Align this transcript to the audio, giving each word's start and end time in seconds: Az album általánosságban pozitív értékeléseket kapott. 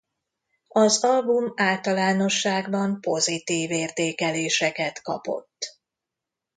Az 0.67 1.03
album 1.03 1.51
általánosságban 1.55 3.01
pozitív 3.01 3.71
értékeléseket 3.71 5.01
kapott. 5.01 5.77